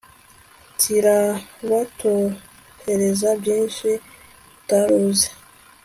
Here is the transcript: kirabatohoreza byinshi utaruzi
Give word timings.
kirabatohoreza 0.79 3.29
byinshi 3.41 3.89
utaruzi 4.61 5.29